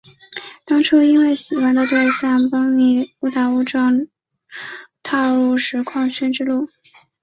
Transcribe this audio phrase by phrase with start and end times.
[0.65, 4.07] 当初因为喜欢的对象蹦米误打误撞
[5.03, 6.69] 踏入实况圈之路。